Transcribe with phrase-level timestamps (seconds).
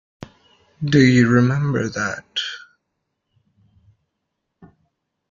[0.83, 2.39] Do you remember that?